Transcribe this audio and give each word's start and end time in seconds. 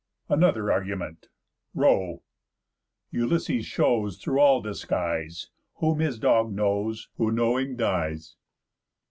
ANOTHER 0.29 0.71
ARGUMENT 0.71 1.27
Ρω̑. 1.75 2.21
Ulysses 3.13 3.67
shows 3.67 4.17
Through 4.17 4.39
all 4.39 4.59
disguise. 4.59 5.51
Whom 5.75 5.99
his 5.99 6.17
dog 6.17 6.51
knows; 6.51 7.07
Who 7.17 7.29
knowing 7.29 7.75
dies. 7.75 8.35